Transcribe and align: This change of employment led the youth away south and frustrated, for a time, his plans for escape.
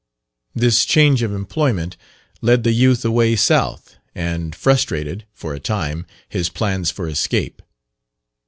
This 0.55 0.83
change 0.83 1.21
of 1.21 1.31
employment 1.31 1.95
led 2.41 2.63
the 2.63 2.71
youth 2.71 3.05
away 3.05 3.35
south 3.35 3.97
and 4.15 4.55
frustrated, 4.55 5.27
for 5.31 5.53
a 5.53 5.59
time, 5.59 6.07
his 6.27 6.49
plans 6.49 6.89
for 6.89 7.07
escape. 7.07 7.61